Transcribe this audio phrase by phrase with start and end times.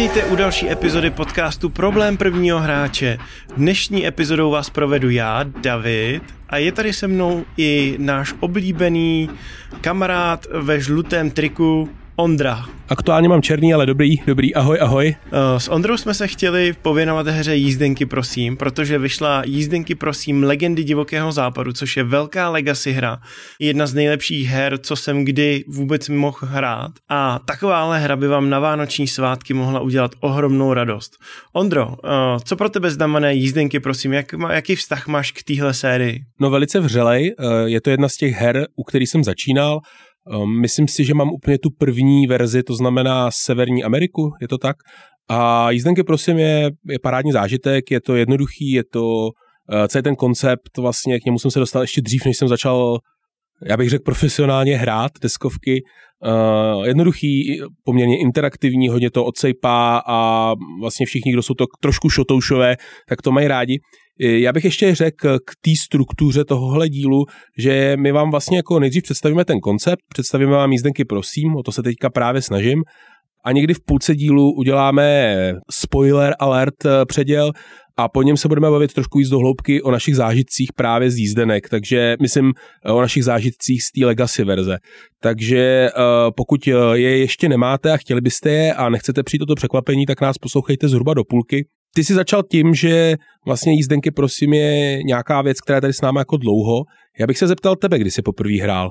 [0.00, 3.18] Vítejte u další epizody podcastu Problém prvního hráče.
[3.56, 9.30] Dnešní epizodou vás provedu já, David, a je tady se mnou i náš oblíbený
[9.80, 11.88] kamarád ve žlutém triku
[12.20, 12.64] Ondra.
[12.88, 15.16] Aktuálně mám černý, ale dobrý, dobrý, ahoj, ahoj.
[15.26, 20.84] Eh, s Ondrou jsme se chtěli pověnovat hře Jízdenky prosím, protože vyšla Jízdenky prosím Legendy
[20.84, 23.18] divokého západu, což je velká legacy hra,
[23.60, 26.90] jedna z nejlepších her, co jsem kdy vůbec mohl hrát.
[27.08, 31.12] A takováhle hra by vám na vánoční svátky mohla udělat ohromnou radost.
[31.52, 32.08] Ondro, eh,
[32.44, 36.20] co pro tebe znamená Jízdenky prosím, jak, jaký vztah máš k téhle sérii?
[36.40, 39.80] No velice vřelej, eh, je to jedna z těch her, u kterých jsem začínal,
[40.32, 44.58] Ehm, myslím si, že mám úplně tu první verzi, to znamená Severní Ameriku, je to
[44.58, 44.76] tak?
[45.28, 50.16] A jízdenky prosím je, je parádní zážitek, je to jednoduchý, je to uh, celý ten
[50.16, 52.98] koncept, vlastně k němu jsem se dostal ještě dřív, než jsem začal,
[53.66, 55.82] já bych řekl profesionálně hrát deskovky.
[56.26, 62.76] Uh, jednoduchý, poměrně interaktivní, hodně to odsejpá a vlastně všichni, kdo jsou to trošku šotoušové,
[63.08, 63.78] tak to mají rádi.
[64.20, 67.24] Já bych ještě řekl k té struktuře tohohle dílu,
[67.58, 71.72] že my vám vlastně jako nejdřív představíme ten koncept, představíme vám jízdenky prosím, o to
[71.72, 72.82] se teďka právě snažím,
[73.44, 75.36] a někdy v půlce dílu uděláme
[75.70, 77.52] spoiler alert eh, předěl
[77.96, 81.16] a po něm se budeme bavit trošku víc do hloubky o našich zážitcích právě z
[81.16, 82.52] jízdenek, takže myslím
[82.84, 84.78] eh, o našich zážitcích z té legacy verze.
[85.22, 85.90] Takže eh,
[86.36, 90.38] pokud je ještě nemáte a chtěli byste je a nechcete přijít toto překvapení, tak nás
[90.38, 91.66] poslouchejte zhruba do půlky.
[91.94, 93.14] Ty jsi začal tím, že
[93.46, 96.84] vlastně jízdenky prosím je nějaká věc, která je tady s námi jako dlouho.
[97.18, 98.90] Já bych se zeptal tebe, kdy jsi poprvé hrál.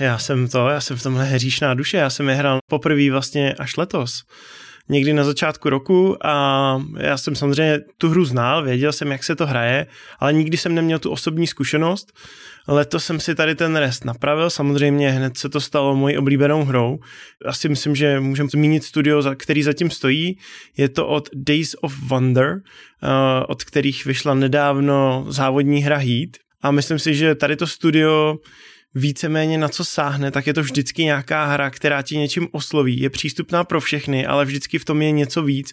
[0.00, 3.54] Já jsem to, já jsem v tomhle hříšná duše, já jsem je hrál poprvé vlastně
[3.54, 4.22] až letos
[4.88, 9.36] někdy na začátku roku a já jsem samozřejmě tu hru znal, věděl jsem, jak se
[9.36, 9.86] to hraje,
[10.18, 12.12] ale nikdy jsem neměl tu osobní zkušenost.
[12.68, 16.98] Letos jsem si tady ten rest napravil, samozřejmě hned se to stalo mojí oblíbenou hrou.
[17.44, 20.38] Asi myslím, že můžeme zmínit studio, který zatím stojí.
[20.76, 22.60] Je to od Days of Wonder,
[23.02, 26.30] eh, od kterých vyšla nedávno závodní hra Heat.
[26.62, 28.36] A myslím si, že tady to studio
[28.94, 33.00] víceméně na co sáhne, tak je to vždycky nějaká hra, která ti něčím osloví.
[33.00, 35.72] Je přístupná pro všechny, ale vždycky v tom je něco víc.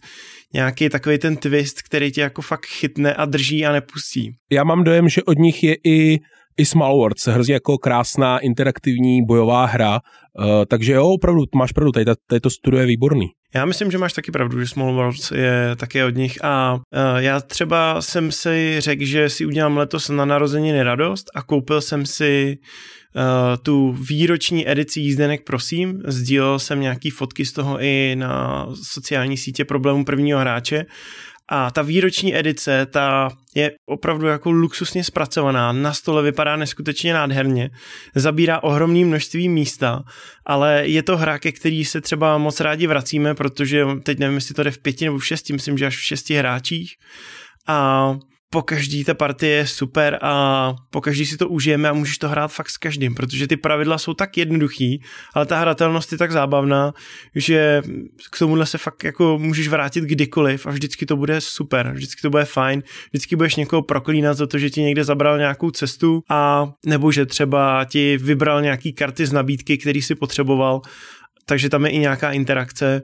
[0.54, 4.32] Nějaký takový ten twist, který tě jako fakt chytne a drží a nepustí.
[4.52, 6.20] Já mám dojem, že od nich je i
[6.58, 10.00] i Small Worlds, hrozně jako krásná interaktivní bojová hra,
[10.40, 13.28] uh, takže jo, opravdu, máš pravdu, tady, tady to studio je výborný.
[13.56, 16.82] Já myslím, že máš taky pravdu, že Small Worlds je taky od nich a uh,
[17.18, 22.06] já třeba jsem si řekl, že si udělám letos na narozeniny radost a koupil jsem
[22.06, 22.58] si
[23.62, 26.02] tu výroční edici jízdenek, prosím.
[26.06, 30.86] Sdílel jsem nějaký fotky z toho i na sociální sítě problémů prvního hráče
[31.48, 37.70] a ta výroční edice, ta je opravdu jako luxusně zpracovaná, na stole vypadá neskutečně nádherně,
[38.16, 40.04] zabírá ohromné množství místa,
[40.46, 44.56] ale je to hra, ke který se třeba moc rádi vracíme, protože teď nevím, jestli
[44.56, 46.94] to jde v pěti nebo v šesti, myslím, že až v šesti hráčích.
[47.68, 48.18] A
[48.56, 52.30] po každý ta partie je super a po každý si to užijeme a můžeš to
[52.30, 55.02] hrát fakt s každým, protože ty pravidla jsou tak jednoduchý,
[55.34, 56.94] ale ta hratelnost je tak zábavná,
[57.36, 57.82] že
[58.32, 62.30] k tomuhle se fakt jako můžeš vrátit kdykoliv a vždycky to bude super, vždycky to
[62.30, 66.68] bude fajn, vždycky budeš někoho proklínat za to, že ti někde zabral nějakou cestu a
[66.86, 70.82] nebo že třeba ti vybral nějaký karty z nabídky, který si potřeboval,
[71.46, 73.02] takže tam je i nějaká interakce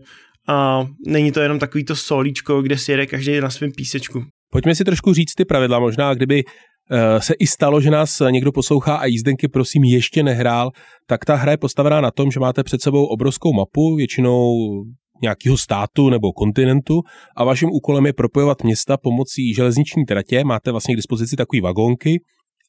[0.48, 4.26] a není to jenom takový to solíčko, kde si jede každý na svém písečku.
[4.52, 8.52] Pojďme si trošku říct ty pravidla, možná kdyby eh, se i stalo, že nás někdo
[8.52, 10.72] poslouchá a jízdenky prosím ještě nehrál,
[11.08, 14.56] tak ta hra je postavená na tom, že máte před sebou obrovskou mapu, většinou
[15.22, 17.02] nějakého státu nebo kontinentu
[17.38, 20.44] a vaším úkolem je propojovat města pomocí železniční tratě.
[20.44, 22.22] Máte vlastně k dispozici takové vagónky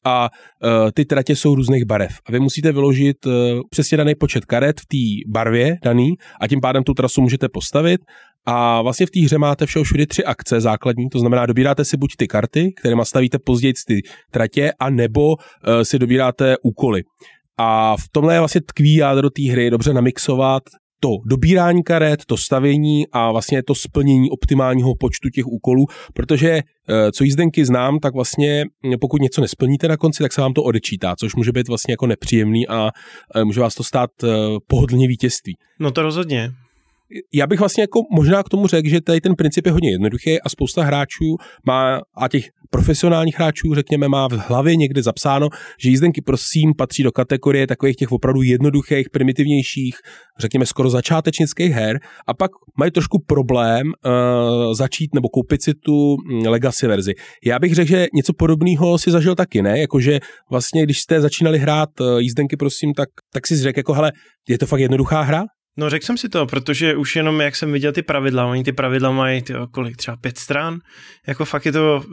[0.05, 2.11] a uh, ty tratě jsou různých barev.
[2.25, 3.33] A vy musíte vyložit uh,
[3.69, 6.11] přesně daný počet karet v té barvě daný
[6.41, 8.01] a tím pádem tu trasu můžete postavit
[8.45, 11.97] a vlastně v té hře máte všeho všude tři akce základní, to znamená dobíráte si
[11.97, 14.01] buď ty karty, které stavíte později ty
[14.31, 15.35] tratě, a nebo uh,
[15.83, 17.03] si dobíráte úkoly.
[17.57, 20.63] A v tomhle je vlastně tkví jádro té hry, dobře namixovat
[20.99, 27.11] to dobírání karet, to stavění a vlastně to splnění optimálního počtu těch úkolů, protože eh,
[27.11, 28.65] co jízdenky znám, tak vlastně
[29.01, 32.07] pokud něco nesplníte na konci, tak se vám to odečítá, což může být vlastně jako
[32.07, 32.89] nepříjemný a
[33.35, 34.09] eh, může vás to stát
[34.67, 35.53] pohodlně vítězství.
[35.79, 36.51] No to rozhodně
[37.33, 40.41] já bych vlastně jako možná k tomu řekl, že tady ten princip je hodně jednoduchý
[40.41, 41.35] a spousta hráčů
[41.65, 47.03] má, a těch profesionálních hráčů, řekněme, má v hlavě někde zapsáno, že jízdenky prosím patří
[47.03, 49.95] do kategorie takových těch opravdu jednoduchých, primitivnějších,
[50.39, 56.15] řekněme skoro začátečnických her a pak mají trošku problém uh, začít nebo koupit si tu
[56.15, 57.13] hm, legacy verzi.
[57.45, 59.79] Já bych řekl, že něco podobného si zažil taky, ne?
[59.79, 60.19] Jakože
[60.51, 64.11] vlastně, když jste začínali hrát uh, jízdenky prosím, tak, tak si řekl jako, hele,
[64.49, 65.43] je to fakt jednoduchá hra?
[65.77, 68.71] No řekl jsem si to, protože už jenom jak jsem viděl ty pravidla, oni ty
[68.71, 70.79] pravidla mají tyjo, kolik, třeba pět stran,
[71.27, 72.03] jako fakt je to,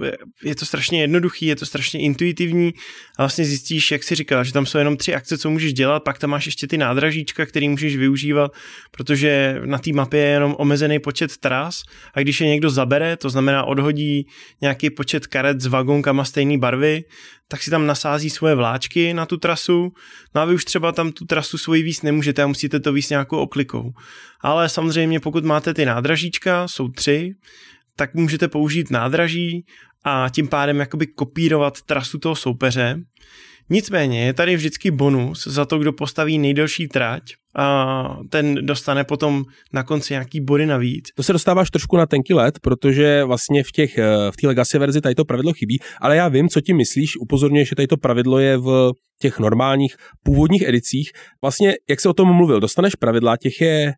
[0.43, 2.73] je to strašně jednoduchý, je to strašně intuitivní
[3.19, 6.03] a vlastně zjistíš, jak si říkal, že tam jsou jenom tři akce, co můžeš dělat,
[6.03, 8.53] pak tam máš ještě ty nádražíčka, který můžeš využívat,
[8.91, 11.83] protože na té mapě je jenom omezený počet tras
[12.15, 14.27] a když je někdo zabere, to znamená odhodí
[14.61, 17.05] nějaký počet karet s vagonkama stejné barvy,
[17.51, 19.93] tak si tam nasází svoje vláčky na tu trasu,
[20.35, 23.11] no a vy už třeba tam tu trasu svoji víc nemůžete a musíte to víc
[23.11, 23.93] nějakou oklikou.
[24.41, 27.35] Ale samozřejmě pokud máte ty nádražíčka, jsou tři,
[27.97, 29.65] tak můžete použít nádraží
[30.05, 33.01] a tím pádem jakoby kopírovat trasu toho soupeře.
[33.71, 37.23] Nicméně je tady vždycky bonus za to, kdo postaví nejdelší trať
[37.57, 41.09] a ten dostane potom na konci nějaký body navíc.
[41.17, 43.99] To se dostáváš trošku na tenký let, protože vlastně v těch
[44.31, 47.69] v té legacy verzi tady to pravidlo chybí, ale já vím, co ti myslíš, upozorňuješ,
[47.69, 51.11] že tady to pravidlo je v těch normálních původních edicích.
[51.43, 53.93] Vlastně, jak se o tom mluvil, dostaneš pravidla, těch je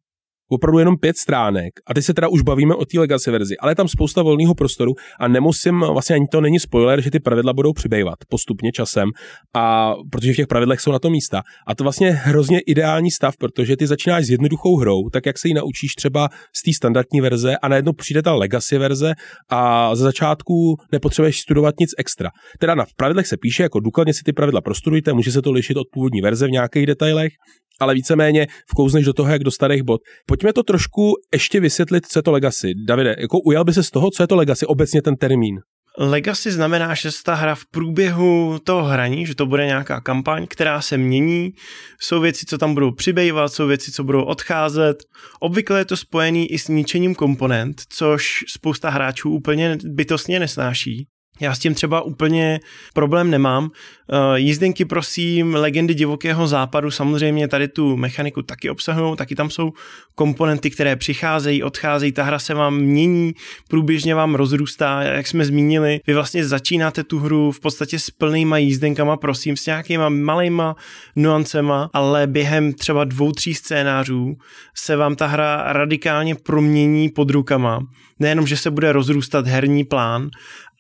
[0.49, 3.73] opravdu jenom pět stránek a teď se teda už bavíme o té legacy verzi, ale
[3.73, 7.53] je tam spousta volného prostoru a nemusím, vlastně ani to není spoiler, že ty pravidla
[7.53, 9.09] budou přibývat postupně časem
[9.57, 11.43] a protože v těch pravidlech jsou na to místa.
[11.67, 15.49] A to vlastně hrozně ideální stav, protože ty začínáš s jednoduchou hrou, tak jak se
[15.49, 19.15] ji naučíš třeba z té standardní verze a najednou přijde ta legacy verze
[19.51, 22.31] a za začátku nepotřebuješ studovat nic extra.
[22.59, 25.77] Teda na pravidlech se píše, jako důkladně si ty pravidla prostudujte, může se to lišit
[25.77, 27.33] od původní verze v nějakých detailech,
[27.81, 30.01] ale víceméně vkouzneš do toho, jak do starých bod.
[30.27, 32.73] Pojďme to trošku ještě vysvětlit, co je to Legacy.
[32.87, 35.61] Davide, jako ujal by se z toho, co je to Legacy, obecně ten termín?
[35.99, 40.81] Legacy znamená, že ta hra v průběhu toho hraní, že to bude nějaká kampaň, která
[40.81, 41.53] se mění,
[42.01, 45.05] jsou věci, co tam budou přibývat, jsou věci, co budou odcházet.
[45.41, 51.07] Obvykle je to spojený i s ničením komponent, což spousta hráčů úplně bytostně nesnáší.
[51.41, 52.61] Já s tím třeba úplně
[52.95, 53.71] problém nemám.
[54.13, 59.73] Eh, jízdenky, prosím, legendy divokého západu, samozřejmě tady tu mechaniku taky obsahují, taky tam jsou
[60.15, 63.35] komponenty, které přicházejí, odcházejí, ta hra se vám mění,
[63.69, 66.01] průběžně vám rozrůstá, jak jsme zmínili.
[66.07, 70.77] Vy vlastně začínáte tu hru v podstatě s plnýma jízdenkama, prosím, s nějakýma malejma
[71.17, 74.37] nuancema, ale během třeba dvou, tří scénářů
[74.75, 77.81] se vám ta hra radikálně promění pod rukama.
[78.19, 80.31] Nejenom, že se bude rozrůstat herní plán,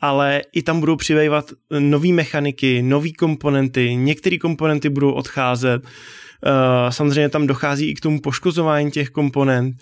[0.02, 7.28] ale i tam budou přibývat nové mechaniky, nové komponenty, některé komponenty budou odcházet, eh, samozřejmě
[7.28, 9.76] tam dochází i k tomu poškozování těch komponent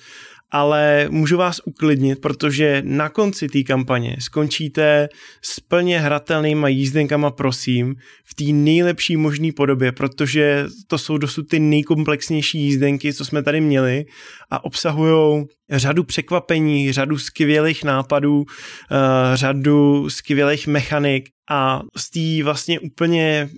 [0.52, 5.08] ale můžu vás uklidnit, protože na konci té kampaně skončíte
[5.42, 7.94] s plně hratelnýma jízdenkama, prosím,
[8.24, 13.60] v té nejlepší možné podobě, protože to jsou dosud ty nejkomplexnější jízdenky, co jsme tady
[13.60, 14.04] měli
[14.50, 18.44] a obsahují řadu překvapení, řadu skvělých nápadů,
[18.90, 23.48] eh, řadu skvělých mechanik a z té vlastně úplně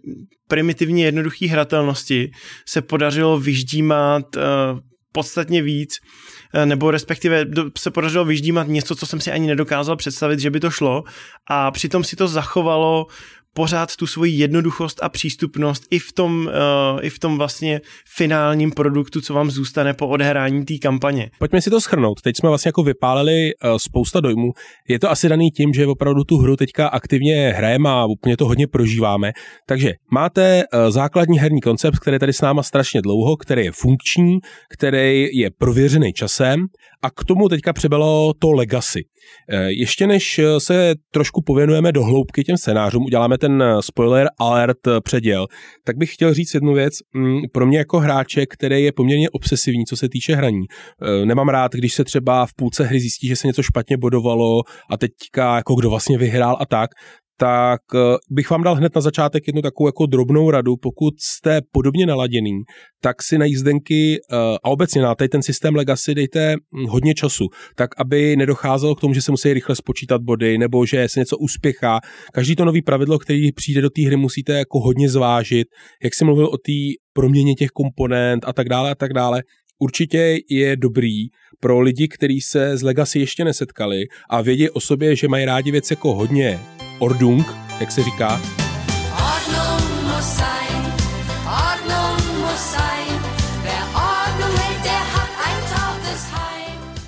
[0.49, 2.31] primitivně jednoduché hratelnosti
[2.69, 4.41] se podařilo vyždímat eh,
[5.13, 6.01] podstatně víc
[6.55, 7.47] Eh, nebo respektive
[7.79, 11.05] se podařilo vyždímat něco, co jsem si ani nedokázal představit, že by to šlo.
[11.47, 13.07] A přitom si to zachovalo
[13.55, 17.81] pořád tu svoji jednoduchost a přístupnost i v tom, uh, i v tom vlastně
[18.17, 21.31] finálním produktu, co vám zůstane po odhrání té kampaně.
[21.39, 22.21] Pojďme si to schrnout.
[22.21, 24.53] Teď jsme vlastně jako vypálili uh, spousta dojmů.
[24.89, 28.47] Je to asi daný tím, že opravdu tu hru teďka aktivně hrajeme a úplně to
[28.47, 29.33] hodně prožíváme.
[29.67, 34.39] Takže máte uh, základní herní koncept, který tady s náma strašně dlouho, který je funkční,
[34.71, 36.67] který je prověřený časem
[37.03, 39.05] a k tomu teďka přebylo to legacy.
[39.69, 45.01] Ještě než se trošku pověnujeme do hloubky těm scénářům, uděláme ten eh, spoiler alert eh,
[45.01, 45.47] předěl,
[45.85, 46.95] tak bych chtěl říct jednu věc.
[47.15, 50.63] Mm, pro mě jako hráče, který je poměrně obsesivní, co se týče hraní.
[51.03, 54.63] Eh, nemám rád, když se třeba v půlce hry zjistí, že se něco špatně bodovalo
[54.91, 56.91] a teďka jako kdo vlastně vyhrál a tak,
[57.43, 57.99] tak eh,
[58.31, 60.77] bych vám dal hned na začátek jednu takovou jako drobnou radu.
[60.77, 62.63] Pokud jste podobně naladěný,
[63.01, 67.15] tak si na jízdenky eh, a obecně na tady ten systém Legacy dejte hm, hodně
[67.15, 71.21] času, tak aby nedocházelo k tomu, že se musí rychle spočítat body nebo že se
[71.21, 72.01] něco uspěchá.
[72.33, 75.69] Každý to nový pravidlo, který přijde do té hry, musíte jako hodně zvážit,
[76.05, 76.73] jak jsem mluvil o té
[77.13, 79.43] proměně těch komponent a tak dále a tak dále
[79.79, 81.27] určitě je dobrý
[81.61, 85.71] pro lidi, kteří se s Legacy ještě nesetkali a vědí o sobě, že mají rádi
[85.71, 86.61] věc jako hodně
[87.03, 87.47] Ordung,
[87.81, 88.41] jak se říká.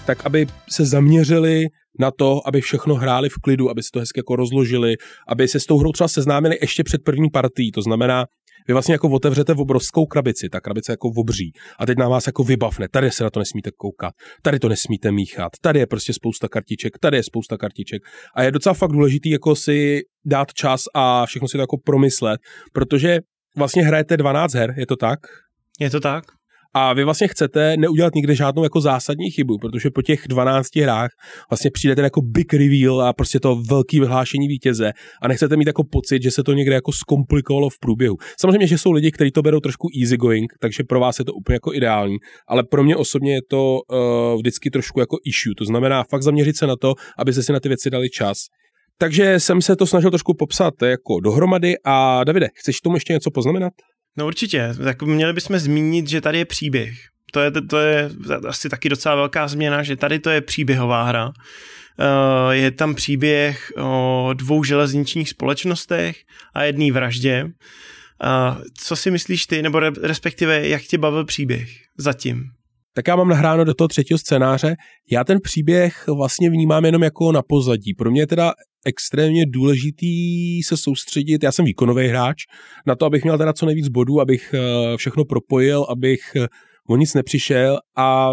[0.07, 1.67] Tak aby se zaměřili
[1.99, 4.97] na to, aby všechno hráli v klidu, aby si to hezky jako rozložili,
[5.29, 8.27] aby se s tou hrou třeba seznámili ještě před první partí, to znamená,
[8.69, 12.45] vy vlastně jako otevřete obrovskou krabici, ta krabice jako obří a teď na vás jako
[12.45, 16.49] vybavne, tady se na to nesmíte koukat, tady to nesmíte míchat, tady je prostě spousta
[16.49, 18.03] kartiček, tady je spousta kartiček
[18.35, 22.41] a je docela fakt důležitý jako si dát čas a všechno si to jako promyslet,
[22.73, 23.19] protože
[23.57, 25.19] vlastně hrajete 12 her, je to tak?
[25.81, 26.25] Je to tak.
[26.75, 31.11] A vy vlastně chcete neudělat nikde žádnou jako zásadní chybu, protože po těch 12 hrách
[31.51, 35.67] vlastně přijde ten jako big reveal a prostě to velký vyhlášení vítěze a nechcete mít
[35.67, 38.17] jako pocit, že se to někde jako zkomplikovalo v průběhu.
[38.41, 41.33] Samozřejmě, že jsou lidi, kteří to berou trošku easy going, takže pro vás je to
[41.35, 42.17] úplně jako ideální,
[42.49, 45.55] ale pro mě osobně je to uh, vždycky trošku jako issue.
[45.59, 48.39] To znamená fakt zaměřit se na to, aby se si na ty věci dali čas.
[48.99, 53.31] Takže jsem se to snažil trošku popsat jako dohromady a Davide, chceš tomu ještě něco
[53.31, 53.73] poznamenat?
[54.17, 56.95] No určitě, tak měli bychom zmínit, že tady je příběh.
[57.33, 58.11] To je, to je
[58.49, 61.33] asi taky docela velká změna, že tady to je příběhová hra.
[61.99, 66.17] Eh, je tam příběh o dvou železničních společnostech
[66.55, 67.51] a jedné vraždě.
[68.75, 72.51] Co si myslíš ty, nebo respektive jak tě bavil příběh zatím?
[72.95, 74.77] Tak já mám nahráno do toho třetího scénáře.
[75.11, 77.95] Já ten příběh vlastně vnímám jenom jako na pozadí.
[77.95, 78.53] Pro mě je teda
[78.87, 82.37] extrémně důležitý se soustředit, já jsem výkonový hráč,
[82.87, 86.47] na to, abych měl teda co nejvíc bodů, abych eh, všechno propojil, abych eh,
[86.89, 88.33] o nic nepřišel a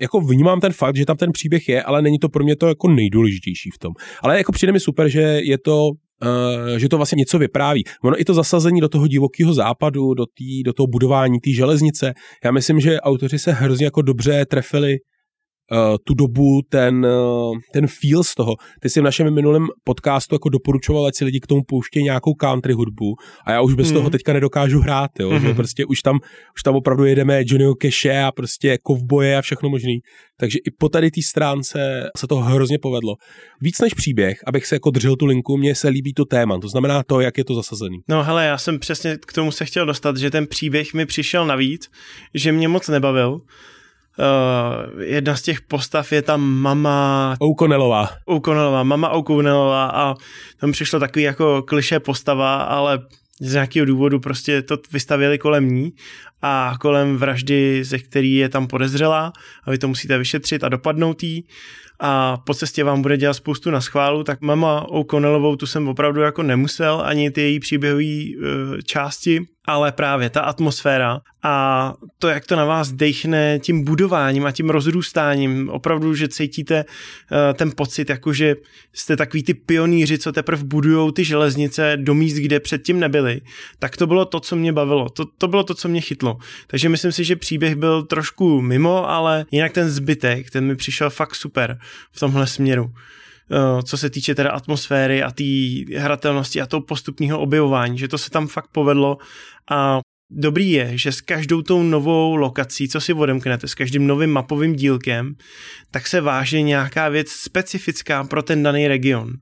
[0.00, 2.66] jako vnímám ten fakt, že tam ten příběh je, ale není to pro mě to
[2.66, 3.92] jako nejdůležitější v tom.
[4.22, 5.90] Ale jako přijde mi super, že je to
[6.76, 7.84] že to vlastně něco vypráví.
[8.02, 12.14] Ono i to zasazení do toho divokého západu, do, tý, do toho budování té železnice,
[12.44, 14.96] já myslím, že autoři se hrozně jako dobře trefili
[15.72, 18.56] uh, tu dobu, ten, uh, ten feel z toho.
[18.80, 22.34] Ty jsi v našem minulém podcastu jako doporučoval, ať si lidi k tomu pouštějí nějakou
[22.34, 23.14] country hudbu
[23.46, 23.94] a já už bez mm.
[23.94, 25.40] toho teďka nedokážu hrát, jo, mm-hmm.
[25.40, 26.18] že prostě už tam,
[26.56, 29.98] už tam opravdu jedeme Johnnyho Cache a prostě kovboje a všechno možný.
[30.40, 33.14] Takže i po tady té stránce se to hrozně povedlo.
[33.60, 36.68] Víc než příběh, abych se jako držel tu linku, mně se líbí to téma, to
[36.68, 37.98] znamená to, jak je to zasazený.
[38.08, 41.46] No hele, já jsem přesně k tomu se chtěl dostat, že ten příběh mi přišel
[41.46, 41.90] navíc,
[42.34, 43.40] že mě moc nebavil,
[44.18, 47.36] Uh, jedna z těch postav je tam mama...
[47.38, 48.10] O'Connellová.
[48.24, 50.14] O'Connellová, mama O'Connellová a
[50.60, 52.98] tam přišlo takový jako kliše postava, ale
[53.40, 55.92] z nějakého důvodu prostě to vystavili kolem ní
[56.42, 59.32] a kolem vraždy, ze který je tam podezřelá
[59.64, 61.44] a vy to musíte vyšetřit a dopadnout jí
[62.00, 66.20] a po cestě vám bude dělat spoustu na schválu, tak mama O'Connellovou tu jsem opravdu
[66.20, 68.44] jako nemusel, ani ty její příběhové uh,
[68.84, 74.52] části, ale právě ta atmosféra a to, jak to na vás dechne tím budováním a
[74.52, 78.56] tím rozrůstáním, opravdu, že cítíte uh, ten pocit, jako že
[78.92, 83.40] jste takový ty pionýři, co teprve budujou ty železnice do míst, kde předtím nebyli,
[83.78, 86.27] tak to bylo to, co mě bavilo, to, to bylo to, co mě chytlo.
[86.66, 91.10] Takže myslím si, že příběh byl trošku mimo, ale jinak ten zbytek, ten mi přišel
[91.10, 91.78] fakt super
[92.12, 92.92] v tomhle směru
[93.50, 95.44] eh, co se týče teda atmosféry a té
[95.98, 99.18] hratelnosti a toho postupného objevování, že to se tam fakt povedlo
[99.70, 104.30] a dobrý je, že s každou tou novou lokací, co si odemknete, s každým novým
[104.30, 105.34] mapovým dílkem,
[105.90, 109.32] tak se váže nějaká věc specifická pro ten daný region.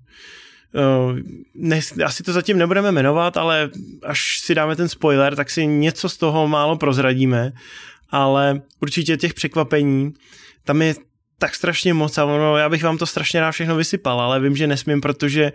[0.77, 1.19] Uh,
[1.55, 3.71] ne, asi to zatím nebudeme jmenovat, ale
[4.03, 7.53] až si dáme ten spoiler, tak si něco z toho málo prozradíme,
[8.11, 10.15] ale určitě těch překvapení
[10.65, 10.95] tam je
[11.39, 14.57] tak strašně moc a ono, já bych vám to strašně rád všechno vysypal, ale vím,
[14.57, 15.53] že nesmím, protože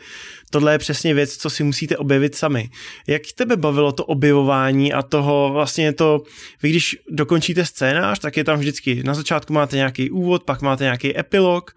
[0.50, 2.70] tohle je přesně věc, co si musíte objevit sami.
[3.08, 6.22] Jak tebe bavilo to objevování a toho vlastně to,
[6.64, 10.84] vy když dokončíte scénář, tak je tam vždycky, na začátku máte nějaký úvod, pak máte
[10.84, 11.72] nějaký epilog,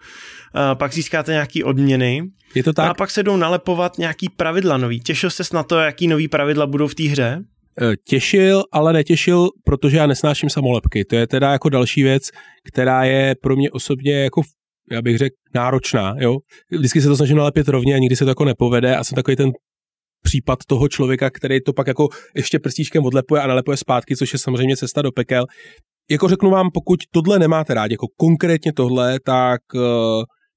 [0.74, 2.22] pak získáte nějaký odměny.
[2.54, 2.90] Je to tak?
[2.90, 5.00] A pak se jdou nalepovat nějaký pravidla nový.
[5.00, 7.44] Těšil ses na to, jaký nový pravidla budou v té hře?
[7.82, 11.04] E, těšil, ale netěšil, protože já nesnáším samolepky.
[11.04, 12.22] To je teda jako další věc,
[12.64, 14.42] která je pro mě osobně jako
[14.90, 16.38] já bych řekl, náročná, jo.
[16.70, 19.36] Vždycky se to snažím nalepit rovně a nikdy se to jako nepovede a jsem takový
[19.36, 19.50] ten
[20.22, 24.38] případ toho člověka, který to pak jako ještě prstíčkem odlepuje a nalepuje zpátky, což je
[24.38, 25.46] samozřejmě cesta do pekel.
[26.10, 29.82] Jako řeknu vám, pokud tohle nemáte rád, jako konkrétně tohle, tak uh,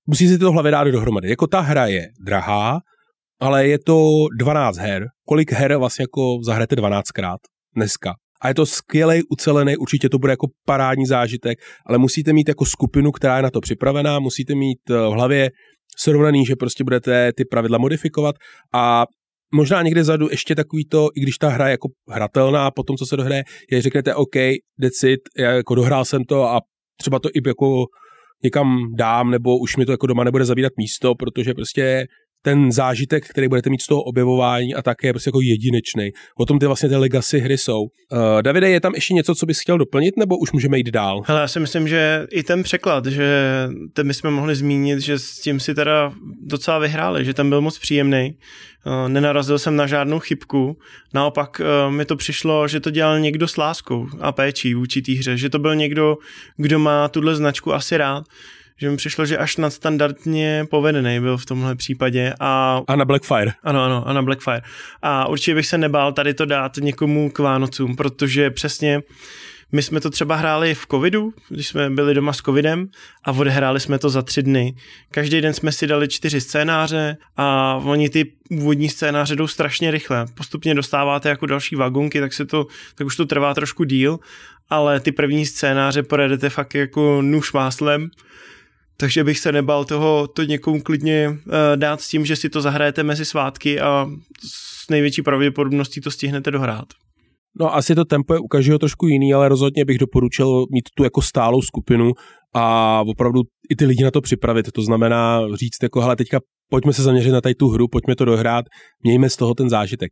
[0.07, 1.29] musíte si to hlavě dát dohromady.
[1.29, 2.79] Jako ta hra je drahá,
[3.39, 5.07] ale je to 12 her.
[5.27, 7.37] Kolik her vlastně jako zahrajete 12krát
[7.75, 8.13] dneska?
[8.41, 12.65] A je to skvělý, ucelený, určitě to bude jako parádní zážitek, ale musíte mít jako
[12.65, 15.51] skupinu, která je na to připravená, musíte mít eh, v hlavě
[15.99, 18.35] srovnaný, že prostě budete ty pravidla modifikovat
[18.73, 19.05] a
[19.53, 22.97] možná někde zadu ještě takový to, i když ta hra je jako hratelná po tom,
[22.97, 26.61] co se dohraje, je řeknete OK, it, já jako dohrál jsem to a
[26.99, 27.85] třeba to i jako
[28.43, 32.05] někam dám, nebo už mi to jako doma nebude zabírat místo, protože prostě
[32.47, 36.09] ten zážitek, který budete mít z toho objevování a také prostě jako jedinečný.
[36.37, 37.81] O tom ty vlastně ty legacy hry jsou.
[37.81, 41.21] Uh, Davide, je tam ještě něco, co bys chtěl doplnit, nebo už můžeme jít dál?
[41.25, 43.29] Hele, já si myslím, že i ten překlad, že
[43.93, 47.61] ten my jsme mohli zmínit, že s tím si teda docela vyhráli, že ten byl
[47.61, 48.35] moc příjemný.
[48.85, 50.77] Uh, nenarazil jsem na žádnou chybku,
[51.13, 55.11] naopak uh, mi to přišlo, že to dělal někdo s láskou a péčí vůči té
[55.11, 56.17] hře, že to byl někdo,
[56.57, 58.23] kdo má tuhle značku asi rád,
[58.77, 62.33] že mi přišlo, že až nadstandardně povedený byl v tomhle případě.
[62.39, 63.51] A, a na Blackfire.
[63.63, 64.61] Ano, ano, a na Blackfire.
[65.01, 69.01] A určitě bych se nebál tady to dát někomu k Vánocům, protože přesně
[69.71, 72.89] My jsme to třeba hráli v covidu, když jsme byli doma s covidem
[73.23, 74.75] a odehráli jsme to za tři dny.
[75.11, 80.25] Každý den jsme si dali čtyři scénáře a oni ty úvodní scénáře jdou strašně rychle.
[80.33, 84.19] Postupně dostáváte jako další vagonky, tak, se to, tak už to trvá trošku díl,
[84.69, 88.09] ale ty první scénáře projedete fakt jako nůž máslem
[88.97, 92.61] takže bych se nebal toho to někomu klidně uh, dát s tím, že si to
[92.61, 94.07] zahrajete mezi svátky a
[94.85, 96.85] s největší pravděpodobností to stihnete dohrát.
[97.59, 101.03] No asi to tempo je u každého trošku jiný, ale rozhodně bych doporučil mít tu
[101.03, 102.11] jako stálou skupinu
[102.55, 104.71] a opravdu i ty lidi na to připravit.
[104.71, 106.39] To znamená říct jako, hele, teďka
[106.69, 108.65] pojďme se zaměřit na tady tu hru, pojďme to dohrát,
[109.03, 110.11] mějme z toho ten zážitek.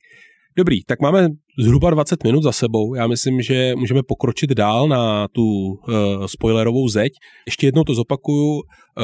[0.57, 1.27] Dobrý, tak máme
[1.59, 2.95] zhruba 20 minut za sebou.
[2.95, 7.13] Já myslím, že můžeme pokročit dál na tu uh, spoilerovou zeď.
[7.45, 8.53] Ještě jednou to zopakuju.
[8.53, 8.61] Uh,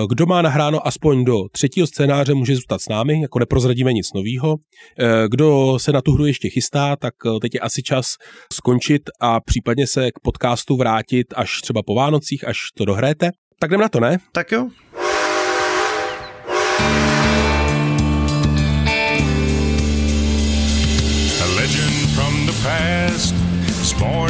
[0.09, 4.53] kdo má nahráno aspoň do třetího scénáře, může zůstat s námi, jako neprozradíme nic nového.
[4.53, 4.57] Uh,
[5.29, 8.15] kdo se na tu hru ještě chystá, tak teď je asi čas
[8.53, 13.31] skončit a případně se k podcastu vrátit až třeba po Vánocích, až to dohráte.
[13.59, 14.17] Tak jdem na to, ne?
[14.31, 14.69] Tak jo.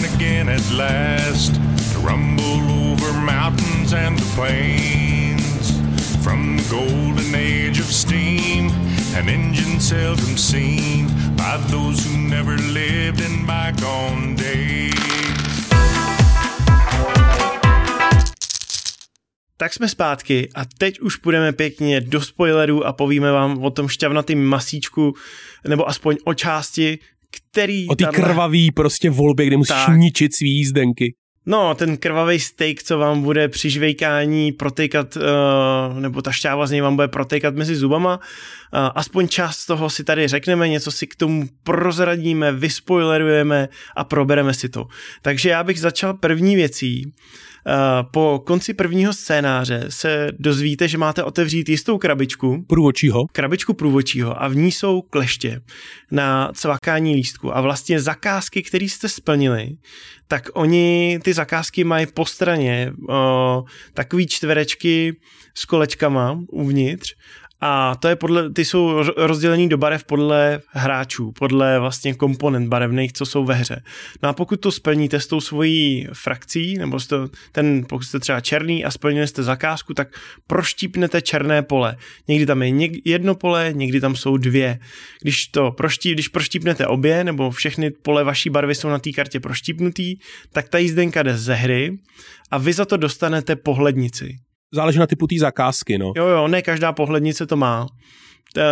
[0.01, 1.55] Born again at last,
[1.93, 5.72] to rumble over mountains and the plains.
[6.24, 8.72] From the golden age of steam,
[9.15, 14.91] an engine seldom seen by those who never lived in bygone days.
[19.58, 23.88] Tak jsme zpátky a teď už půjdeme pěkně do spoilerů a povíme vám o tom
[23.88, 25.15] šťavnatým masíčku,
[25.67, 27.00] nebo aspoň o části,
[27.31, 27.88] který...
[27.88, 28.15] O ty tato...
[28.15, 29.97] krvavý prostě volbě, kde musíš tak.
[29.97, 31.15] ničit svý jízdenky.
[31.45, 36.71] No, ten krvavý steak, co vám bude při žvejkání protejkat, uh, nebo ta šťáva z
[36.71, 38.17] něj vám bude protejkat mezi zubama.
[38.17, 44.53] Uh, aspoň část toho si tady řekneme, něco si k tomu prozradíme, vyspoilerujeme a probereme
[44.53, 44.88] si to.
[45.21, 47.13] Takže já bych začal první věcí.
[47.67, 47.74] Eh,
[48.12, 52.65] po konci prvního scénáře se dozvíte, že máte otevřít jistou krabičku.
[52.67, 53.26] Průvočího.
[53.32, 55.62] Krabičku průvočího a v ní jsou kleště
[56.12, 59.69] na cvakání lístku a vlastně zakázky, které jste splnili,
[60.28, 65.15] tak oni ty zakázky mají po straně o, eh, takový čtverečky
[65.54, 67.15] s kolečkama uvnitř
[67.63, 73.13] a to je podle, ty jsou rozdělený do barev podle hráčů, podle vlastně komponent barevných,
[73.13, 73.84] co jsou ve hře.
[74.24, 77.15] No a pokud to splníte s tou svojí frakcí, nebo jste,
[77.52, 80.08] ten, pokud jste třeba černý a splnili jste zakázku, tak
[80.47, 81.97] proštípnete černé pole.
[82.28, 84.80] Někdy tam je něk, jedno pole, někdy tam jsou dvě.
[85.21, 89.39] Když to proští, když proštípnete obě, nebo všechny pole vaší barvy jsou na té kartě
[89.39, 90.17] proštípnutý,
[90.52, 91.97] tak ta jízdenka jde ze hry
[92.52, 94.38] a vy za to dostanete pohlednici
[94.73, 96.13] záleží na typu té zakázky, no.
[96.15, 97.88] Jo, jo, ne každá pohlednice to má.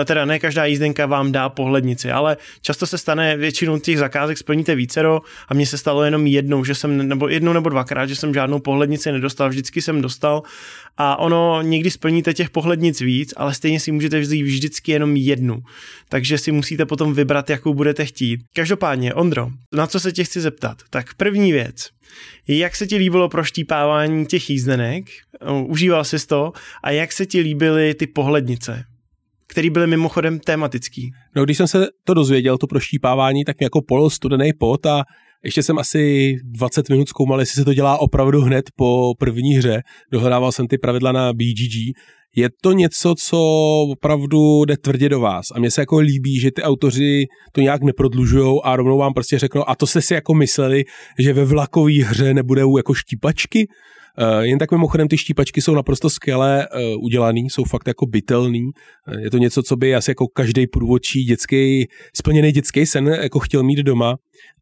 [0.05, 4.75] Teda ne každá jízdenka vám dá pohlednici, ale často se stane, většinou těch zakázek splníte
[4.75, 8.33] vícero a mně se stalo jenom jednou, že jsem, nebo jednou nebo dvakrát, že jsem
[8.33, 10.43] žádnou pohlednici nedostal, vždycky jsem dostal
[10.97, 15.59] a ono někdy splníte těch pohlednic víc, ale stejně si můžete vzít vždycky jenom jednu,
[16.09, 18.39] takže si musíte potom vybrat, jakou budete chtít.
[18.55, 20.77] Každopádně, Ondro, na co se tě chci zeptat?
[20.89, 21.89] Tak první věc,
[22.48, 25.06] jak se ti líbilo proštípávání těch jízdenek?
[25.67, 26.52] Užíval jsi to?
[26.84, 28.86] A jak se ti líbily ty pohlednice?
[29.50, 31.12] který byly mimochodem tematický.
[31.36, 35.04] No, když jsem se to dozvěděl, to proštípávání, tak mi jako polil studený pot a
[35.43, 39.82] ještě jsem asi 20 minut zkoumal, jestli se to dělá opravdu hned po první hře.
[40.12, 41.98] Dohledával jsem ty pravidla na BGG.
[42.39, 43.39] Je to něco, co
[43.91, 45.45] opravdu jde tvrdě do vás.
[45.56, 49.39] A mně se jako líbí, že ty autoři to nějak neprodlužují a rovnou vám prostě
[49.39, 50.84] řeknou, a to jste si jako mysleli,
[51.19, 53.67] že ve vlakové hře nebudou jako štípačky?
[54.21, 58.63] Uh, jen tak mimochodem ty štípačky jsou naprosto skvěle uh, udělaný, jsou fakt jako bytelný.
[58.63, 63.39] Uh, je to něco, co by asi jako každý průvodčí dětský, splněný dětský sen jako
[63.39, 64.15] chtěl mít doma,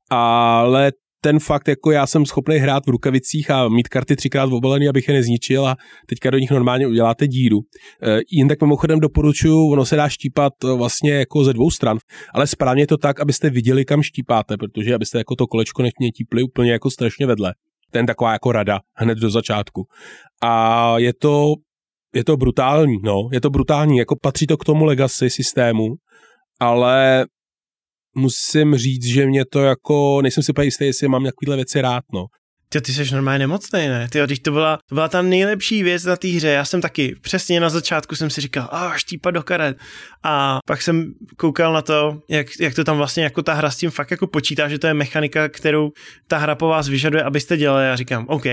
[0.10, 4.88] ale ten fakt, jako já jsem schopný hrát v rukavicích a mít karty třikrát obalený,
[4.88, 5.75] abych je nezničil a
[6.08, 7.58] teďka do nich normálně uděláte díru.
[8.03, 11.97] E, jen tak mimochodem doporučuju, ono se dá štípat vlastně jako ze dvou stran,
[12.34, 16.71] ale správně to tak, abyste viděli, kam štípáte, protože abyste jako to kolečko netípli úplně
[16.71, 17.53] jako strašně vedle.
[17.91, 19.86] Ten taková jako rada hned do začátku.
[20.43, 21.53] A je to,
[22.15, 25.88] je to brutální, no, je to brutální, jako patří to k tomu legacy systému,
[26.60, 27.25] ale
[28.15, 32.26] musím říct, že mě to jako, nejsem si jistý, jestli mám nějakýhle věci rád, no.
[32.69, 34.08] Ty, ty jsi normálně nemocný, ne?
[34.12, 36.47] Ty, to byla, to byla ta nejlepší věc na té hře.
[36.47, 39.77] Já jsem taky přesně na začátku jsem si říkal, a štípa do karet.
[40.23, 43.77] A pak jsem koukal na to, jak, jak to tam vlastně jako ta hra s
[43.77, 45.91] tím fakt jako počítá, že to je mechanika, kterou
[46.27, 47.86] ta hra po vás vyžaduje, abyste dělali.
[47.86, 48.45] Já říkám, OK,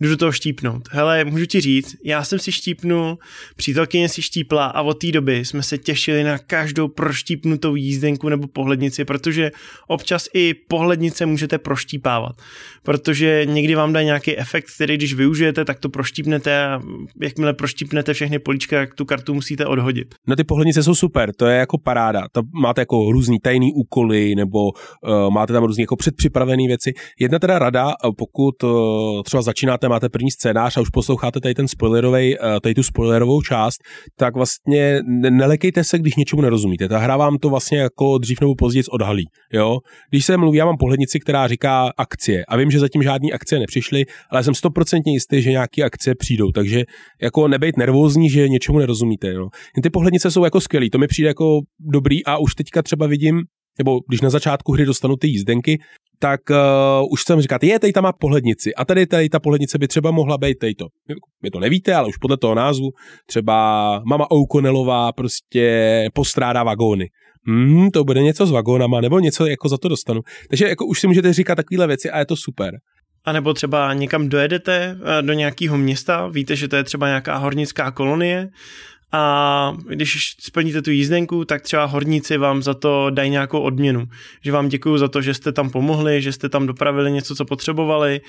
[0.00, 0.88] jdu do toho štípnout.
[0.90, 3.18] Hele, můžu ti říct, já jsem si štípnul,
[3.56, 8.48] přítelkyně si štípla a od té doby jsme se těšili na každou proštípnutou jízdenku nebo
[8.48, 9.50] pohlednici, protože
[9.88, 12.36] občas i pohlednice můžete proštípávat,
[12.82, 16.80] protože někdy vám dá nějaký efekt, který když využijete, tak to proštípnete a
[17.22, 20.14] jakmile proštípnete všechny políčka, jak tu kartu musíte odhodit.
[20.28, 22.22] No ty pohlednice jsou super, to je jako paráda.
[22.32, 26.92] To máte jako různý tajný úkoly nebo uh, máte tam různé jako předpřipravené věci.
[27.20, 31.68] Jedna teda rada, pokud uh, třeba začínáte, máte první scénář a už posloucháte tady ten
[31.68, 33.76] spoilerový, uh, tady tu spoilerovou část,
[34.16, 35.00] tak vlastně
[35.30, 36.88] nelekejte se, když něčemu nerozumíte.
[36.88, 39.24] Ta hra vám to vlastně jako dřív nebo později odhalí.
[39.52, 39.78] Jo?
[40.10, 43.58] Když se mluví, já mám pohlednici, která říká akcie a vím, že zatím žádný akcie
[43.58, 46.84] nepřišly, ale jsem stoprocentně jistý, že nějaké akcie přijdou, takže
[47.22, 49.34] jako nebejt nervózní, že něčemu nerozumíte.
[49.34, 49.48] No.
[49.82, 53.42] Ty pohlednice jsou jako skvělý, to mi přijde jako dobrý a už teďka třeba vidím,
[53.78, 55.78] nebo když na začátku hry dostanu ty jízdenky,
[56.18, 56.56] tak uh,
[57.10, 60.10] už jsem říkat, je, tady tam má pohlednici a tady, tady ta pohlednice by třeba
[60.10, 60.86] mohla být tady to.
[61.42, 62.90] Vy to nevíte, ale už podle toho názvu,
[63.26, 67.06] třeba mama O'Connellová prostě postrádá vagóny.
[67.46, 70.20] Hmm, to bude něco s vagónama, nebo něco jako za to dostanu.
[70.48, 72.74] Takže jako už si můžete říkat takovéhle věci a je to super.
[73.24, 77.36] A nebo třeba někam dojedete eh, do nějakého města, víte, že to je třeba nějaká
[77.36, 78.50] hornická kolonie
[79.14, 84.08] a když splníte tu jízdenku, tak třeba horníci vám za to dají nějakou odměnu.
[84.44, 87.44] Že vám děkuju za to, že jste tam pomohli, že jste tam dopravili něco, co
[87.44, 88.20] potřebovali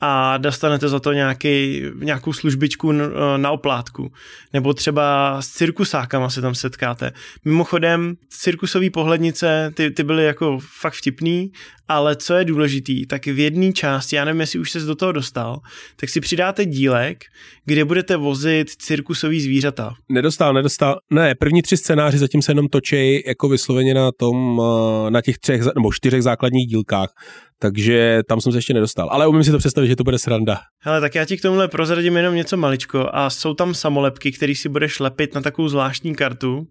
[0.00, 2.92] a dostanete za to nějaký, nějakou službičku
[3.36, 4.12] na oplátku.
[4.52, 7.12] Nebo třeba s cirkusákama se tam setkáte.
[7.44, 11.52] Mimochodem, cirkusové pohlednice, ty, ty byly jako fakt vtipný,
[11.88, 15.12] ale co je důležitý, tak v jedné části, já nevím, jestli už se do toho
[15.12, 15.60] dostal,
[15.96, 17.24] tak si přidáte dílek,
[17.64, 19.94] kde budete vozit cirkusový zvířata.
[20.08, 20.98] Nedostal, nedostal.
[21.10, 24.62] Ne, první tři scénáři zatím se jenom točí jako vysloveně na tom,
[25.06, 27.10] eh, na těch třech nebo čtyřech základních dílkách
[27.58, 29.08] takže tam jsem se ještě nedostal.
[29.10, 30.58] Ale umím si to představit, že to bude sranda.
[30.80, 34.54] Hele, tak já ti k tomuhle prozradím jenom něco maličko a jsou tam samolepky, které
[34.54, 36.66] si budeš lepit na takovou zvláštní kartu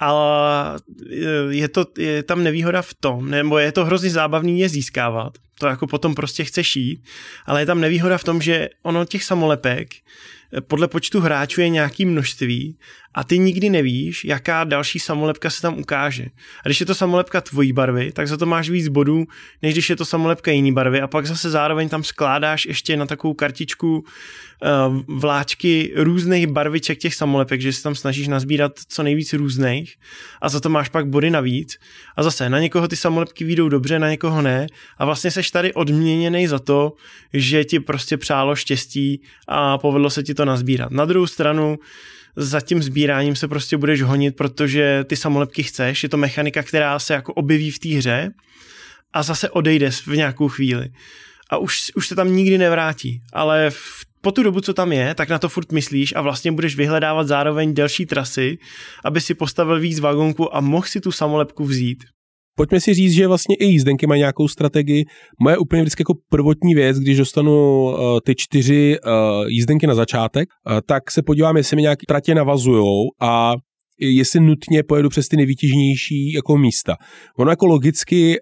[0.00, 0.78] ale
[1.50, 5.66] je, to, je tam nevýhoda v tom, nebo je to hrozně zábavný je získávat, to
[5.66, 7.02] jako potom prostě chceš jít,
[7.46, 9.88] ale je tam nevýhoda v tom, že ono těch samolepek
[10.60, 12.78] podle počtu hráčů je nějaký množství
[13.14, 16.24] a ty nikdy nevíš, jaká další samolepka se tam ukáže.
[16.64, 19.24] A když je to samolepka tvojí barvy, tak za to máš víc bodů,
[19.62, 23.06] než když je to samolepka jiný barvy a pak zase zároveň tam skládáš ještě na
[23.06, 29.32] takovou kartičku uh, vláčky různých barviček těch samolepek, že se tam snažíš nazbírat co nejvíc
[29.32, 29.94] různých
[30.42, 31.78] a za to máš pak body navíc.
[32.16, 34.66] A zase na někoho ty samolepky výjdou dobře, na někoho ne
[34.98, 36.92] a vlastně seš tady odměněný za to,
[37.32, 40.90] že ti prostě přálo štěstí a povedlo se ti to nazbírat.
[40.90, 41.78] Na druhou stranu
[42.36, 46.98] za tím sbíráním se prostě budeš honit, protože ty samolepky chceš, je to mechanika, která
[46.98, 48.30] se jako objeví v té hře
[49.12, 50.88] a zase odejde v nějakou chvíli.
[51.50, 55.14] A už, už se tam nikdy nevrátí, ale v, po tu dobu, co tam je,
[55.14, 58.58] tak na to furt myslíš a vlastně budeš vyhledávat zároveň delší trasy,
[59.04, 62.04] aby si postavil víc vagonku a mohl si tu samolepku vzít.
[62.56, 65.04] Pojďme si říct, že vlastně i jízdenky mají nějakou strategii.
[65.40, 67.94] Moje úplně vždycky jako prvotní věc, když dostanu uh,
[68.26, 69.12] ty čtyři uh,
[69.48, 73.54] jízdenky na začátek, uh, tak se podívám, jestli mi nějaké tratě navazujou a
[74.00, 76.96] jestli nutně pojedu přes ty nejvytížnější jako místa.
[77.38, 78.36] Ono jako logicky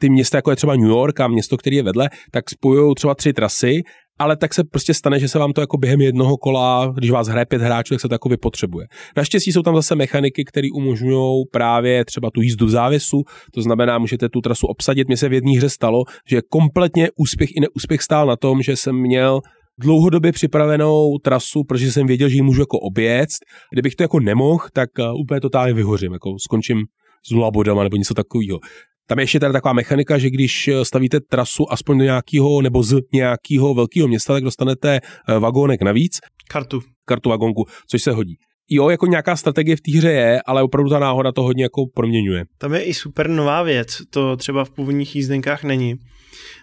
[0.00, 3.14] ty města, jako je třeba New York a město, který je vedle, tak spojují třeba
[3.14, 3.82] tři trasy
[4.18, 7.28] ale tak se prostě stane, že se vám to jako během jednoho kola, když vás
[7.28, 8.86] hraje pět hráčů, tak se to jako vypotřebuje.
[9.16, 13.22] Naštěstí jsou tam zase mechaniky, které umožňují právě třeba tu jízdu v závěsu,
[13.54, 15.08] to znamená, můžete tu trasu obsadit.
[15.08, 18.76] Mně se v jedné hře stalo, že kompletně úspěch i neúspěch stál na tom, že
[18.76, 19.40] jsem měl
[19.80, 23.38] dlouhodobě připravenou trasu, protože jsem věděl, že ji můžu jako oběct.
[23.72, 26.82] Kdybych to jako nemohl, tak uh, úplně totálně vyhořím, jako skončím
[27.26, 28.58] s nula bodama nebo něco takového.
[29.08, 32.82] Tam je ještě teda taková mechanika, že když eh, stavíte trasu aspoň do nějakého nebo
[32.82, 36.18] z nějakého velkého města, tak dostanete eh, vagónek navíc.
[36.50, 36.80] Kartu.
[37.04, 38.34] Kartu vagónku, což se hodí.
[38.70, 41.86] Jo, jako nějaká strategie v té hře je, ale opravdu ta náhoda to hodně jako
[41.94, 42.44] proměňuje.
[42.58, 45.94] Tam je i super nová věc, to třeba v původních jízdenkách není.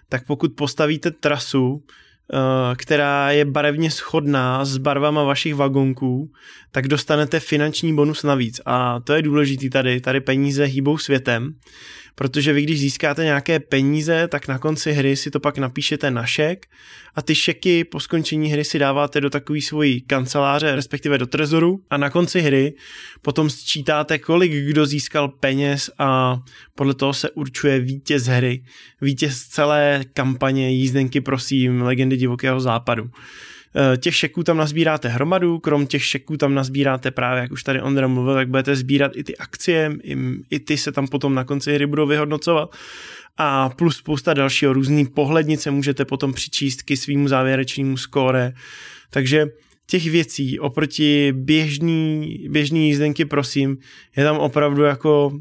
[0.09, 1.79] Tak pokud postavíte trasu,
[2.33, 6.27] eh, která je barevně shodná s barvama vašich vagonků,
[6.75, 8.61] tak dostanete finanční bonus navíc.
[8.65, 10.01] A to je důležitý tady.
[10.01, 11.55] Tady peníze hýbou světem
[12.15, 16.25] protože vy když získáte nějaké peníze, tak na konci hry si to pak napíšete na
[16.25, 16.65] šek
[17.15, 21.83] a ty šeky po skončení hry si dáváte do takové svojí kanceláře, respektive do trezoru
[21.89, 22.73] a na konci hry
[23.21, 26.39] potom sčítáte, kolik kdo získal peněz a
[26.75, 28.63] podle toho se určuje vítěz hry,
[29.01, 33.09] vítěz celé kampaně jízdenky prosím legendy divokého západu.
[33.77, 37.81] Eh, těch šeků tam nazbíráte hromadu, krom těch šeků tam nazbíráte právě, jak už tady
[37.81, 40.17] Ondra mluvil, tak budete sbírat i ty akcie, i,
[40.49, 42.75] i ty se tam potom na konci hry budou vyhodnocovat.
[43.37, 48.53] A plus spousta dalšího, různý pohlednice můžete potom přičíst k svýmu závěrečnému skóre,
[49.09, 49.45] takže
[49.87, 53.77] těch věcí oproti běžný, běžný jízdenky, prosím,
[54.17, 55.39] je tam opravdu jako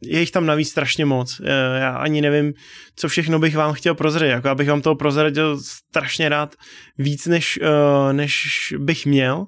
[0.00, 1.40] je jich tam navíc strašně moc.
[1.44, 2.52] Eh, já ani nevím,
[2.96, 4.32] co všechno bych vám chtěl prozradit.
[4.32, 6.54] Jako abych vám toho prozradil strašně rád
[6.98, 8.44] víc, než, eh, než
[8.78, 9.46] bych měl,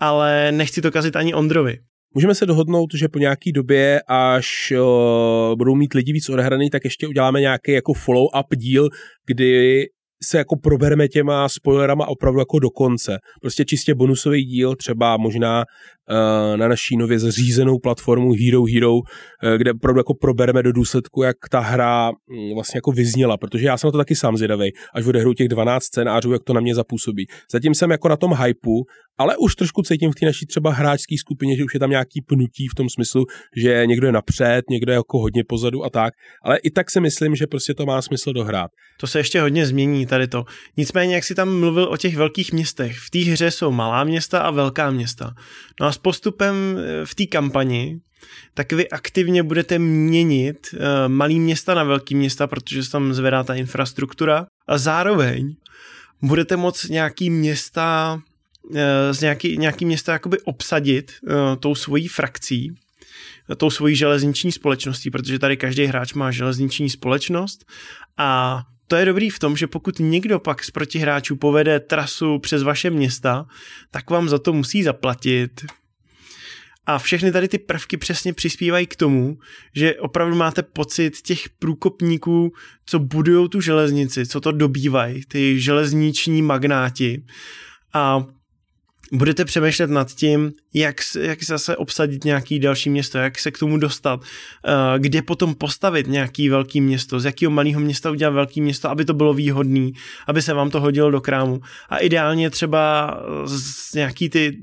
[0.00, 1.78] ale nechci to kazit ani Ondrovi.
[2.14, 6.84] Můžeme se dohodnout, že po nějaký době, až uh, budou mít lidi víc odehraný, tak
[6.84, 8.88] ještě uděláme nějaký jako follow-up díl,
[9.26, 9.84] kdy
[10.22, 13.18] se jako probereme těma spoilerama opravdu jako do konce.
[13.40, 15.64] Prostě čistě bonusový díl, třeba možná
[16.56, 19.02] na naší nově zřízenou platformu Hero Hero, uh,
[19.56, 23.76] kde opravdu jako probereme do důsledku, jak ta hra um, vlastně jako vyzněla, protože já
[23.76, 26.74] jsem na to taky sám zvědavý, až odehru těch 12 scénářů, jak to na mě
[26.74, 27.26] zapůsobí.
[27.52, 28.84] Zatím jsem jako na tom hypeu,
[29.18, 32.22] ale už trošku cítím v té naší třeba hráčské skupině, že už je tam nějaký
[32.22, 33.24] pnutí v tom smyslu,
[33.56, 36.14] že někdo je napřed, někdo je jako hodně pozadu a tak,
[36.44, 38.70] ale i tak si myslím, že prostě to má smysl dohrát.
[39.00, 40.44] To se ještě hodně změní tady to.
[40.76, 44.40] Nicméně, jak si tam mluvil o těch velkých městech, v té hře jsou malá města
[44.40, 45.34] a velká města.
[45.80, 48.00] No a s postupem eh, v té kampani
[48.54, 53.44] tak vy aktivně budete měnit uh, malý města na velký města, protože se tam zvedá
[53.44, 55.54] ta infrastruktura a zároveň
[56.22, 58.18] budete moct nějaký města
[58.74, 61.12] Eh, z nějaký, nějaký města jakoby obsadit
[61.60, 62.74] tou svojí frakcí,
[63.56, 67.64] tou svojí železniční společností, protože tady každý hráč má železniční společnost
[68.16, 72.62] a to je dobrý v tom, že pokud někdo pak z protihráčů povede trasu přes
[72.62, 73.46] vaše města,
[73.90, 75.64] tak vám za to musí zaplatit.
[76.86, 79.38] A všechny tady ty prvky přesně přispívají k tomu,
[79.74, 82.52] že opravdu máte pocit těch průkopníků,
[82.86, 87.24] co budují tu železnici, co to dobývají, ty železniční magnáti.
[87.92, 88.26] A
[89.12, 93.78] budete přemýšlet nad tím, jak, jak zase obsadit nějaký další město, jak se k tomu
[93.78, 94.24] dostat, uh,
[94.98, 99.14] kde potom postavit nějaký velký město, z jakého malého města udělat velký město, aby to
[99.14, 99.90] bylo výhodné,
[100.26, 101.60] aby se vám to hodilo do krámu.
[101.88, 103.14] A ideálně třeba
[103.46, 104.56] z nějaký ty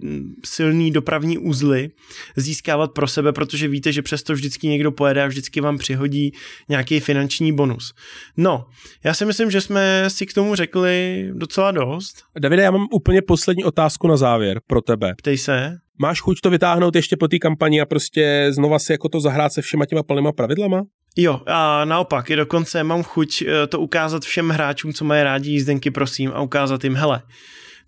[0.45, 1.89] silný dopravní uzly
[2.35, 6.33] získávat pro sebe, protože víte, že přesto vždycky někdo pojede a vždycky vám přihodí
[6.69, 7.93] nějaký finanční bonus.
[8.37, 8.65] No,
[9.03, 12.23] já si myslím, že jsme si k tomu řekli docela dost.
[12.39, 14.32] Davide, já mám úplně poslední otázku na závěr
[14.67, 15.13] pro tebe.
[15.17, 19.09] Ptej se máš chuť to vytáhnout ještě po té kampani a prostě znova si jako
[19.09, 20.83] to zahrát se všema těma plnýma pravidlama?
[21.17, 25.51] Jo, a naopak, i dokonce mám chuť eh, to ukázat všem hráčům, co mají rádi
[25.51, 27.21] jízdenky, prosím, a ukázat jim, hele,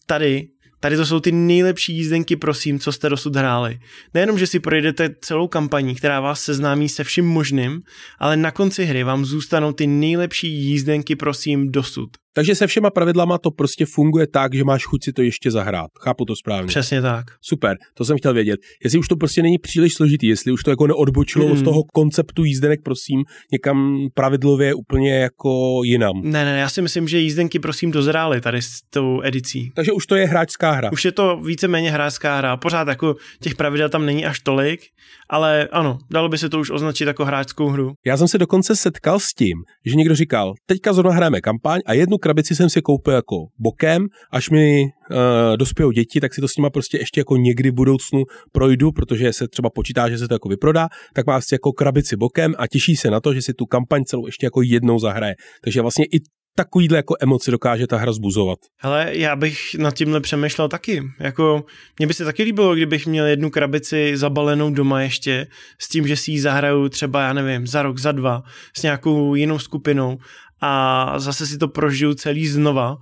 [0.05, 0.47] tady
[0.79, 3.79] Tady to jsou ty nejlepší jízdenky, prosím, co jste dosud hráli.
[4.13, 7.81] Nejenom, že si projdete celou kampaní, která vás seznámí se vším možným,
[8.19, 12.09] ale na konci hry vám zůstanou ty nejlepší jízdenky, prosím, dosud.
[12.35, 15.91] Takže se všema pravidlama to prostě funguje tak, že máš chuť si to ještě zahrát.
[15.99, 16.67] Chápu to správně.
[16.67, 17.25] Přesně tak.
[17.41, 18.59] Super, to jsem chtěl vědět.
[18.83, 21.51] Jestli už to prostě není příliš složitý, jestli už to jako neodbočilo mm.
[21.51, 26.21] od toho konceptu jízdenek, prosím, někam pravidlově úplně jako jinam.
[26.23, 29.71] Ne, ne, já si myslím, že jízdenky prosím dozrály tady s tou edicí.
[29.75, 30.91] Takže už to je hráčská hra.
[30.91, 32.57] Už je to víceméně hráčská hra.
[32.57, 34.81] Pořád jako těch pravidel tam není až tolik,
[35.29, 37.93] ale ano, dalo by se to už označit jako hráčskou hru.
[38.05, 41.93] Já jsem se dokonce setkal s tím, že někdo říkal, teďka zrovna hrajeme kampaň a
[41.93, 46.47] jednu krabici jsem si koupil jako bokem, až mi uh, dospějou děti, tak si to
[46.47, 50.27] s nima prostě ještě jako někdy v budoucnu projdu, protože se třeba počítá, že se
[50.27, 53.41] to jako vyprodá, tak má si jako krabici bokem a těší se na to, že
[53.41, 55.35] si tu kampaň celou ještě jako jednou zahraje.
[55.63, 56.19] Takže vlastně i
[56.55, 58.59] takovýhle jako emoci dokáže ta hra zbuzovat.
[58.77, 61.03] Hele, já bych nad tímhle přemýšlel taky.
[61.19, 61.65] Jako,
[61.99, 65.47] mně by se taky líbilo, kdybych měl jednu krabici zabalenou doma ještě,
[65.79, 68.43] s tím, že si ji zahraju třeba, já nevím, za rok, za dva,
[68.77, 70.17] s nějakou jinou skupinou
[70.61, 72.97] a zase si to prožiju celý znova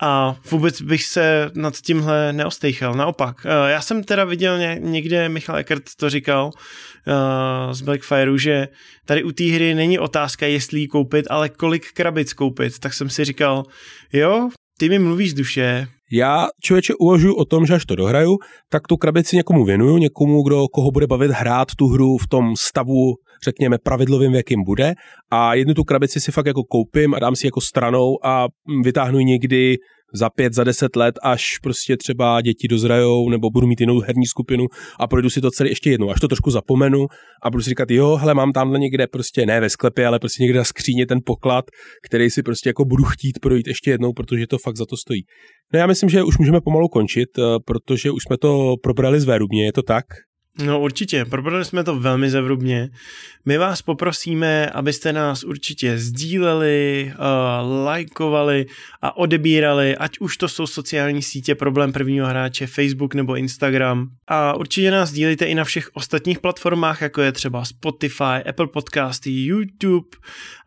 [0.00, 2.94] a vůbec bych se nad tímhle neostejchal.
[2.94, 6.50] Naopak, eh, já jsem teda viděl někde, Michal Eckert to říkal
[7.06, 8.68] uh, z Blackfireu, že
[9.04, 12.78] tady u té hry není otázka, jestli ji koupit, ale kolik krabic koupit.
[12.78, 13.64] Tak jsem si říkal,
[14.12, 15.88] jo, ty mi mluvíš z duše.
[16.12, 20.42] Já člověče uvažuji o tom, že až to dohraju, tak tu krabici někomu věnuju, někomu,
[20.42, 24.94] kdo koho bude bavit hrát tu hru v tom stavu řekněme, pravidlovým, v jakým bude.
[25.30, 28.48] A jednu tu krabici si fakt jako koupím a dám si jako stranou a
[28.84, 29.76] vytáhnu někdy
[30.14, 34.26] za pět, za deset let, až prostě třeba děti dozrajou nebo budu mít jinou herní
[34.26, 34.64] skupinu
[35.00, 37.06] a projdu si to celé ještě jednou, až to trošku zapomenu
[37.42, 40.42] a budu si říkat, jo, hele, mám tamhle někde prostě ne ve sklepě, ale prostě
[40.42, 41.64] někde na skříně ten poklad,
[42.06, 45.20] který si prostě jako budu chtít projít ještě jednou, protože to fakt za to stojí.
[45.72, 49.24] No já myslím, že už můžeme pomalu končit, eh, protože už jsme to probrali z
[49.24, 50.04] Vérubně, je to tak?
[50.58, 52.90] No určitě, probrali jsme to velmi zevrubně.
[53.44, 58.66] My vás poprosíme, abyste nás určitě sdíleli, uh, lajkovali
[59.02, 64.08] a odebírali, ať už to jsou sociální sítě Problém prvního hráče, Facebook nebo Instagram.
[64.28, 69.30] A určitě nás sdílejte i na všech ostatních platformách, jako je třeba Spotify, Apple Podcasty,
[69.44, 70.08] YouTube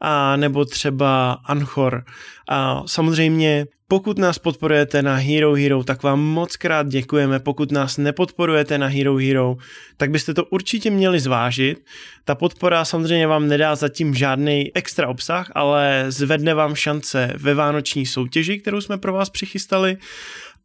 [0.01, 2.03] a nebo třeba Anchor.
[2.49, 7.39] A samozřejmě Pokud nás podporujete na Hero Hero, tak vám moc krát děkujeme.
[7.39, 9.55] Pokud nás nepodporujete na Hero Hero,
[9.97, 11.85] tak byste to určitě měli zvážit.
[12.25, 18.05] Ta podpora samozřejmě vám nedá zatím žádný extra obsah, ale zvedne vám šance ve vánoční
[18.05, 19.97] soutěži, kterou jsme pro vás přichystali.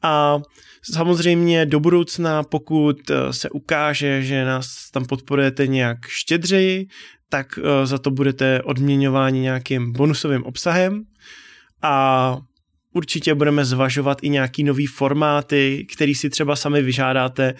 [0.02, 0.38] A
[0.92, 6.86] Samozřejmě do budoucna, pokud eh, se ukáže, že nás tam podporujete nějak štědřeji,
[7.28, 11.04] tak eh, za to budete odměňováni nějakým bonusovým obsahem
[11.82, 12.38] a
[12.98, 17.54] určitě budeme zvažovat i nějaký nový formáty, který si třeba sami vyžádáte,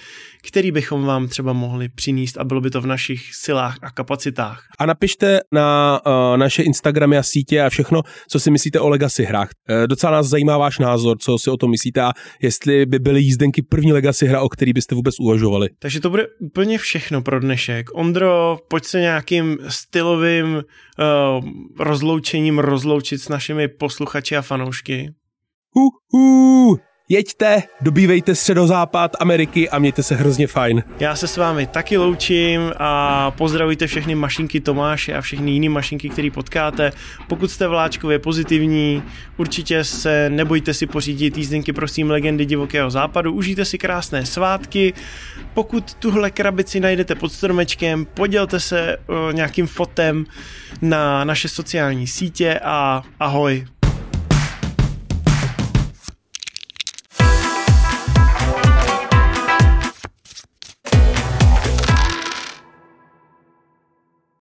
[0.49, 4.65] který bychom vám třeba mohli přinést a bylo by to v našich silách a kapacitách.
[4.79, 9.25] A napište na uh, naše Instagramy a sítě a všechno, co si myslíte o Legacy
[9.25, 9.49] hrách.
[9.71, 13.21] Uh, docela nás zajímá váš názor, co si o tom myslíte a jestli by byly
[13.21, 15.69] jízdenky první Legacy hra, o který byste vůbec uvažovali.
[15.79, 17.87] Takže to bude úplně všechno pro dnešek.
[17.95, 20.63] Ondro, pojď se nějakým stylovým uh,
[21.79, 25.11] rozloučením rozloučit s našimi posluchači a fanoušky.
[25.75, 26.77] Uh, uh.
[27.11, 30.83] Jeďte, dobývejte středozápad Ameriky a mějte se hrozně fajn.
[31.01, 36.09] Já se s vámi taky loučím a pozdravujte všechny mašinky Tomáše a všechny jiné mašinky,
[36.09, 36.93] které potkáte.
[37.29, 39.03] Pokud jste vláčkově pozitivní,
[39.37, 44.95] určitě se nebojte si pořídit jízdenky prosím legendy divokého západu, užijte si krásné svátky.
[45.55, 50.25] Pokud tuhle krabici najdete pod stromečkem, podělte se uh, nějakým fotem
[50.83, 53.67] na naše sociální sítě a ahoj.